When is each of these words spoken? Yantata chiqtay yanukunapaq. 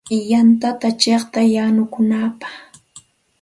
Yantata 0.31 0.87
chiqtay 1.01 1.47
yanukunapaq. 1.55 2.51